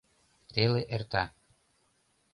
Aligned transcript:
Теле 0.53 0.81
эрта. 0.97 1.23